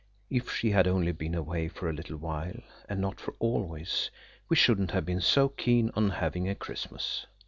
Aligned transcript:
If 0.31 0.51
she 0.51 0.71
had 0.71 0.87
only 0.87 1.11
been 1.11 1.35
away 1.35 1.67
for 1.67 1.87
a 1.87 1.93
little 1.93 2.17
while, 2.17 2.63
and 2.89 2.99
not 2.99 3.19
for 3.19 3.35
always, 3.37 4.09
we 4.49 4.55
shouldn't 4.55 4.89
have 4.89 5.05
been 5.05 5.21
so 5.21 5.47
keen 5.49 5.91
on 5.95 6.09
having 6.09 6.49
a 6.49 6.55
Christmas. 6.55 7.27